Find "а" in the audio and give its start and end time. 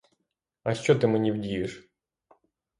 0.63-0.73